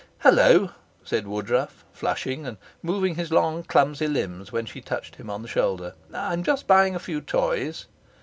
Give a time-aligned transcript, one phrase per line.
[0.21, 0.71] 'Hello!'
[1.03, 5.47] said Woodruff, flushing, and moving his long, clumsy limbs when she touched him on the
[5.47, 5.93] shoulder.
[6.11, 7.85] 'I'm just buying a few toys.'